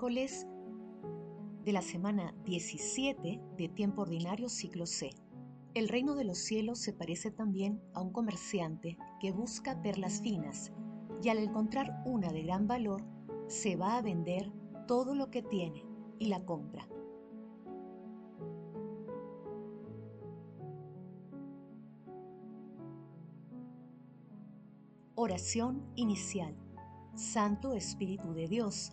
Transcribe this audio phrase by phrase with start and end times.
[0.00, 0.46] miércoles
[1.62, 5.10] de la semana 17 de tiempo ordinario ciclo C.
[5.74, 10.72] El reino de los cielos se parece también a un comerciante que busca perlas finas
[11.22, 13.04] y al encontrar una de gran valor
[13.46, 14.50] se va a vender
[14.88, 15.84] todo lo que tiene
[16.18, 16.88] y la compra.
[25.14, 26.56] Oración inicial.
[27.14, 28.92] Santo Espíritu de Dios,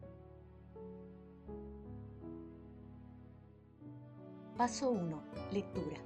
[4.61, 5.23] Paso 1.
[5.51, 5.97] Lectura.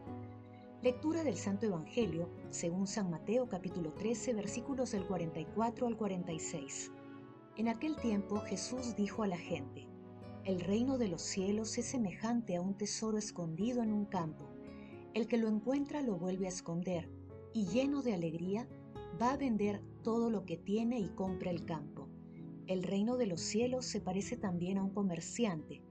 [0.81, 6.89] Lectura del Santo Evangelio, según San Mateo capítulo 13, versículos del 44 al 46.
[7.57, 9.89] En aquel tiempo Jesús dijo a la gente,
[10.45, 14.47] El reino de los cielos es semejante a un tesoro escondido en un campo.
[15.13, 17.09] El que lo encuentra lo vuelve a esconder,
[17.53, 18.69] y lleno de alegría,
[19.21, 22.07] va a vender todo lo que tiene y compra el campo.
[22.67, 25.83] El reino de los cielos se parece también a un comerciante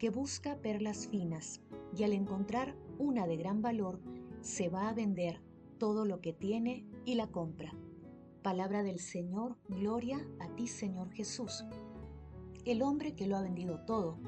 [0.00, 1.60] que busca perlas finas
[1.94, 4.00] y al encontrar una de gran valor
[4.40, 5.42] se va a vender
[5.78, 7.76] todo lo que tiene y la compra.
[8.42, 11.66] Palabra del Señor, gloria a ti Señor Jesús.
[12.64, 14.18] El hombre que lo ha vendido todo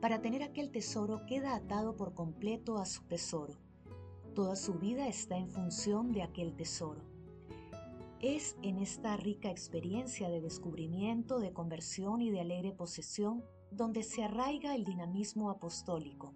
[0.00, 3.54] para tener aquel tesoro queda atado por completo a su tesoro.
[4.34, 7.00] Toda su vida está en función de aquel tesoro.
[8.18, 14.24] Es en esta rica experiencia de descubrimiento, de conversión y de alegre posesión donde se
[14.24, 16.34] arraiga el dinamismo apostólico,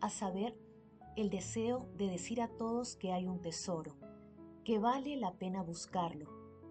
[0.00, 0.56] a saber,
[1.16, 3.96] el deseo de decir a todos que hay un tesoro,
[4.64, 6.30] que vale la pena buscarlo,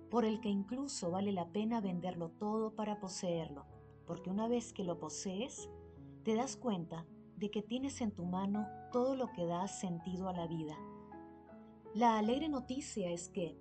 [0.09, 3.65] por el que incluso vale la pena venderlo todo para poseerlo,
[4.05, 5.69] porque una vez que lo posees,
[6.23, 10.33] te das cuenta de que tienes en tu mano todo lo que da sentido a
[10.33, 10.77] la vida.
[11.93, 13.57] La alegre noticia es que,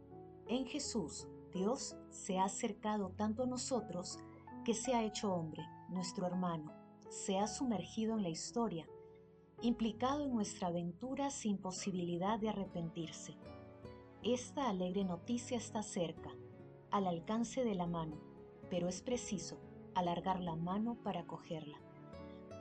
[0.46, 4.18] en Jesús, Dios se ha acercado tanto a nosotros
[4.64, 6.72] que se ha hecho hombre, nuestro hermano,
[7.08, 8.88] se ha sumergido en la historia,
[9.62, 13.36] implicado en nuestra aventura sin posibilidad de arrepentirse.
[14.22, 16.30] Esta alegre noticia está cerca,
[16.90, 18.20] al alcance de la mano,
[18.70, 19.58] pero es preciso
[19.94, 21.78] alargar la mano para cogerla.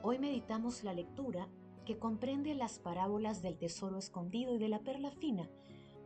[0.02, 1.48] Hoy meditamos la lectura
[1.84, 5.48] que comprende las parábolas del tesoro escondido y de la perla fina,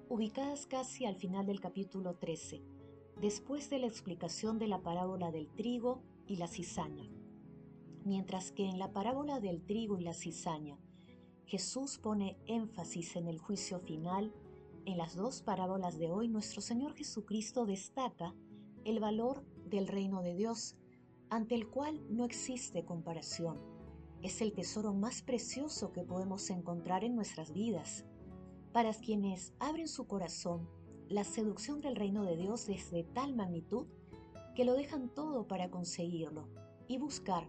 [0.09, 2.63] ubicadas casi al final del capítulo 13,
[3.21, 7.11] después de la explicación de la parábola del trigo y la cizaña.
[8.05, 10.79] Mientras que en la parábola del trigo y la cizaña,
[11.45, 14.33] Jesús pone énfasis en el juicio final,
[14.85, 18.33] en las dos parábolas de hoy nuestro Señor Jesucristo destaca
[18.85, 20.77] el valor del reino de Dios,
[21.31, 23.59] ante el cual no existe comparación.
[24.23, 28.07] Es el tesoro más precioso que podemos encontrar en nuestras vidas
[28.73, 30.69] para quienes abren su corazón,
[31.09, 33.89] la seducción del reino de Dios es de tal magnitud
[34.55, 36.49] que lo dejan todo para conseguirlo
[36.88, 37.49] y buscar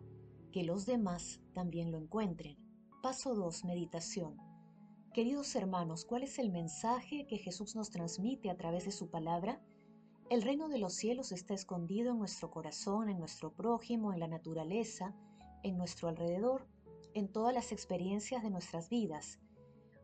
[0.52, 2.58] que los demás también lo encuentren.
[3.02, 3.66] Paso 2.
[3.66, 4.38] Meditación.
[5.14, 9.62] Queridos hermanos, ¿cuál es el mensaje que Jesús nos transmite a través de su palabra?
[10.30, 14.28] El reino de los cielos está escondido en nuestro corazón, en nuestro prójimo, en la
[14.28, 15.14] naturaleza,
[15.64, 16.68] en nuestro alrededor,
[17.14, 19.40] en todas las experiencias de nuestras vidas.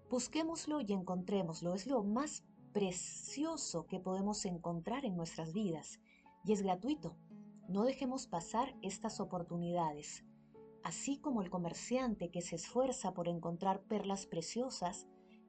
[0.10, 1.74] Busquémoslo y encontrémoslo.
[1.74, 2.44] Es lo más
[2.74, 6.00] precioso que podemos encontrar en nuestras vidas
[6.48, 7.16] y es gratuito.
[7.68, 10.24] No dejemos pasar estas oportunidades.
[10.84, 15.06] Así como el comerciante que se esfuerza por encontrar perlas preciosas,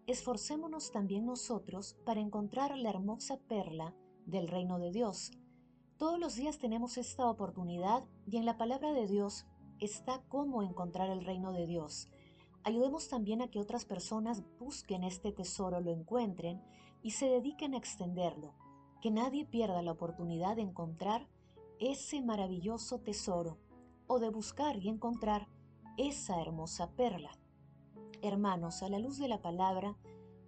[0.08, 3.94] esforcémonos también nosotros para encontrar la hermosa perla
[4.26, 5.30] del reino de Dios.
[5.96, 9.46] Todos los días tenemos esta oportunidad y en la palabra de Dios
[9.78, 12.08] está cómo encontrar el reino de Dios.
[12.64, 16.60] Ayudemos también a que otras personas busquen este tesoro, lo encuentren
[17.02, 18.54] y se dediquen a extenderlo.
[19.00, 21.28] Que nadie pierda la oportunidad de encontrar
[21.78, 23.58] ese maravilloso tesoro
[24.08, 25.48] o de buscar y encontrar
[25.96, 27.30] esa hermosa perla.
[28.22, 29.96] Hermanos, a la luz de la palabra,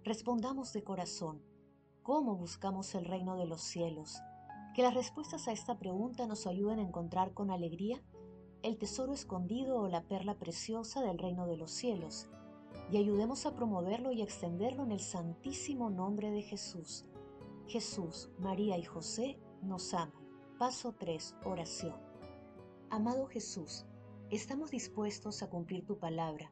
[0.03, 1.41] respondamos de corazón,
[2.03, 4.19] ¿cómo buscamos el reino de los cielos?
[4.75, 8.01] Que las respuestas a esta pregunta nos ayuden a encontrar con alegría
[8.63, 12.27] el tesoro escondido o la perla preciosa del reino de los cielos,
[12.91, 17.05] y ayudemos a promoverlo y extenderlo en el santísimo nombre de Jesús.
[17.71, 20.27] Jesús, María y José nos aman.
[20.59, 21.35] Paso 3.
[21.45, 21.95] Oración.
[22.89, 23.85] Amado Jesús,
[24.29, 26.51] estamos dispuestos a cumplir tu palabra,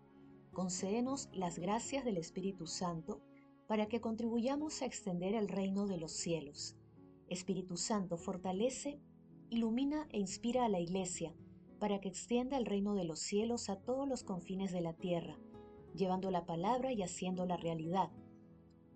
[0.54, 3.22] concédenos las gracias del Espíritu Santo
[3.68, 6.78] para que contribuyamos a extender el reino de los cielos.
[7.28, 9.02] Espíritu Santo, fortalece,
[9.50, 11.36] ilumina e inspira a la Iglesia
[11.82, 15.38] para que extienda el reino de los cielos a todos los confines de la tierra,
[15.94, 18.10] llevando la palabra y haciendo la realidad.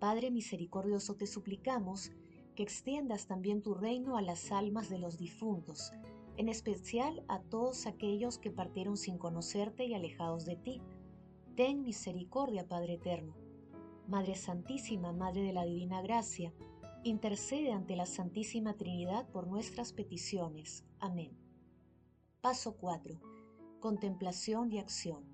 [0.04, 2.12] Padre misericordioso, te suplicamos
[2.54, 5.92] que extiendas también tu reino a las almas de los difuntos,
[6.36, 10.82] en especial a todos aquellos que partieron sin conocerte y alejados de ti.
[11.56, 13.34] Ten misericordia, Padre eterno.
[14.06, 16.52] Madre Santísima, Madre de la Divina Gracia,
[17.02, 20.84] intercede ante la Santísima Trinidad por nuestras peticiones.
[21.00, 21.34] Amén.
[22.42, 23.18] Paso 4.
[23.80, 25.33] Contemplación y acción.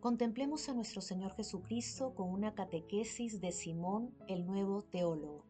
[0.00, 5.44] Contemplemos a nuestro Señor Jesucristo con una catequesis de Simón, el nuevo teólogo.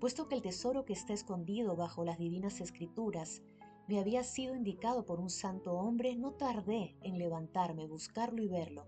[0.00, 3.42] Puesto que el tesoro que está escondido bajo las divinas escrituras
[3.86, 8.86] me había sido indicado por un santo hombre, no tardé en levantarme, buscarlo y verlo.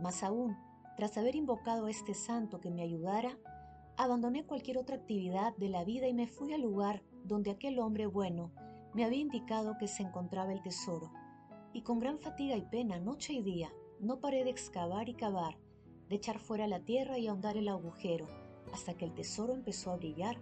[0.00, 0.56] Más aún,
[0.96, 3.36] tras haber invocado a este santo que me ayudara,
[3.96, 8.06] abandoné cualquier otra actividad de la vida y me fui al lugar donde aquel hombre
[8.06, 8.52] bueno
[8.94, 11.10] me había indicado que se encontraba el tesoro,
[11.72, 15.58] y con gran fatiga y pena, noche y día, no paré de excavar y cavar,
[16.08, 18.28] de echar fuera la tierra y ahondar el agujero,
[18.72, 20.38] hasta que el tesoro empezó a brillar,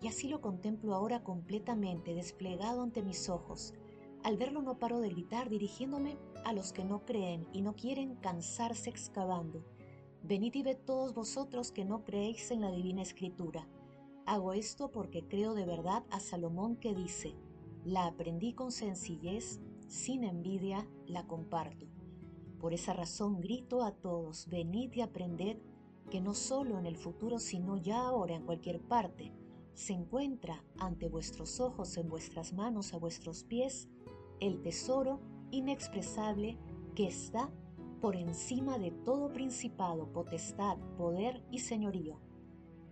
[0.00, 3.74] y así lo contemplo ahora completamente desplegado ante mis ojos.
[4.22, 8.14] Al verlo no paro de gritar, dirigiéndome a los que no creen y no quieren
[8.16, 9.64] cansarse excavando.
[10.22, 13.68] Venid y ved todos vosotros que no creéis en la divina escritura.
[14.26, 17.34] Hago esto porque creo de verdad a Salomón que dice,
[17.84, 21.91] la aprendí con sencillez, sin envidia la comparto.
[22.62, 25.58] Por esa razón grito a todos, venid y aprended
[26.10, 29.32] que no solo en el futuro, sino ya ahora en cualquier parte,
[29.74, 33.88] se encuentra ante vuestros ojos, en vuestras manos, a vuestros pies,
[34.38, 35.18] el tesoro
[35.50, 36.56] inexpresable
[36.94, 37.50] que está
[38.00, 42.20] por encima de todo principado, potestad, poder y señorío.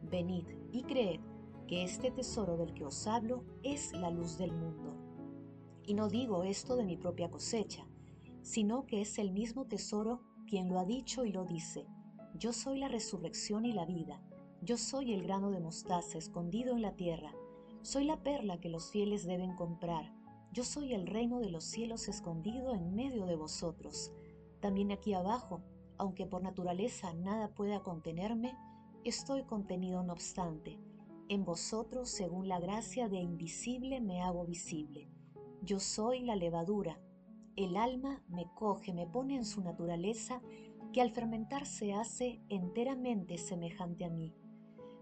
[0.02, 1.20] Venid y creed
[1.68, 4.96] que este tesoro del que os hablo es la luz del mundo.
[5.86, 7.86] Y no digo esto de mi propia cosecha,
[8.42, 11.86] sino que es el mismo tesoro quien lo ha dicho y lo dice.
[12.34, 14.22] Yo soy la resurrección y la vida.
[14.62, 17.32] Yo soy el grano de mostaza escondido en la tierra.
[17.82, 20.12] Soy la perla que los fieles deben comprar.
[20.52, 24.12] Yo soy el reino de los cielos escondido en medio de vosotros.
[24.60, 25.62] También aquí abajo,
[25.96, 28.56] aunque por naturaleza nada pueda contenerme,
[29.04, 30.78] estoy contenido no obstante.
[31.28, 35.08] En vosotros, según la gracia de invisible, me hago visible.
[35.62, 37.00] Yo soy la levadura,
[37.56, 40.40] el alma me coge, me pone en su naturaleza,
[40.92, 44.34] que al fermentar se hace enteramente semejante a mí.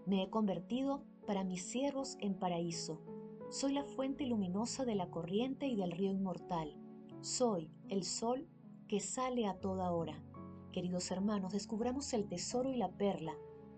[0.05, 3.01] Me he convertido para mis siervos en paraíso.
[3.49, 6.75] Soy la fuente luminosa de la corriente y del río inmortal.
[7.21, 8.47] Soy el sol
[8.87, 10.23] que sale a toda hora.
[10.71, 13.33] Queridos hermanos, descubramos el tesoro y la perla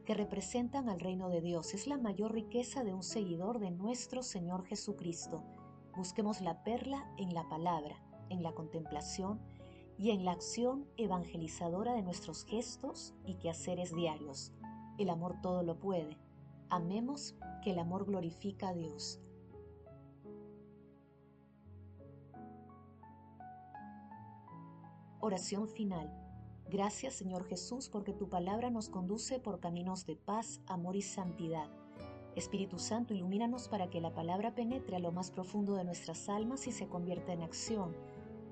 [0.06, 1.74] que representan al reino de Dios.
[1.74, 5.44] Es la mayor riqueza de un seguidor de nuestro Señor Jesucristo.
[5.96, 8.02] Busquemos la perla en la palabra
[8.32, 9.40] en la contemplación
[9.98, 14.52] y en la acción evangelizadora de nuestros gestos y quehaceres diarios.
[14.98, 16.18] El amor todo lo puede.
[16.70, 19.20] Amemos que el amor glorifica a Dios.
[25.20, 26.12] Oración final.
[26.68, 31.70] Gracias Señor Jesús porque tu palabra nos conduce por caminos de paz, amor y santidad.
[32.36, 36.66] Espíritu Santo, ilumínanos para que la palabra penetre a lo más profundo de nuestras almas
[36.66, 37.94] y se convierta en acción